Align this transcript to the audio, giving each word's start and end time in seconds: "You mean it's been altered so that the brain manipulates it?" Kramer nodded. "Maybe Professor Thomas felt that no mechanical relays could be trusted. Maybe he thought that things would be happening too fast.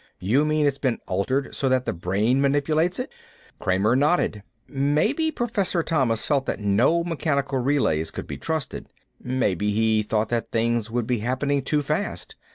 "You 0.19 0.45
mean 0.45 0.65
it's 0.65 0.79
been 0.79 0.97
altered 1.07 1.53
so 1.53 1.69
that 1.69 1.85
the 1.85 1.93
brain 1.93 2.41
manipulates 2.41 2.97
it?" 2.97 3.13
Kramer 3.59 3.95
nodded. 3.95 4.41
"Maybe 4.67 5.29
Professor 5.29 5.83
Thomas 5.83 6.25
felt 6.25 6.47
that 6.47 6.59
no 6.59 7.03
mechanical 7.03 7.59
relays 7.59 8.09
could 8.09 8.25
be 8.25 8.39
trusted. 8.39 8.89
Maybe 9.21 9.69
he 9.69 10.01
thought 10.01 10.29
that 10.29 10.49
things 10.51 10.89
would 10.89 11.05
be 11.05 11.19
happening 11.19 11.61
too 11.61 11.83
fast. 11.83 12.35